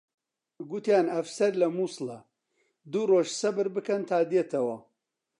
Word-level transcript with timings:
گوتیان 0.69 1.07
ئەفسەر 1.13 1.53
لە 1.61 1.67
مووسڵە، 1.77 2.17
دوو 2.91 3.03
ڕۆژ 3.11 3.27
سەبر 3.41 3.67
بکەن 3.75 4.01
تا 4.09 4.17
دێتەوە 4.31 4.77